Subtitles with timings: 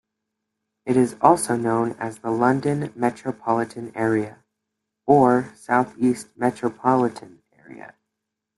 [0.87, 4.43] It is also known as the London metropolitan area,
[5.05, 7.93] or Southeast metropolitan area.